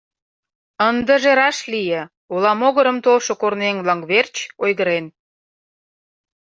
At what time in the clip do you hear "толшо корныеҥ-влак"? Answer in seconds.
3.05-4.01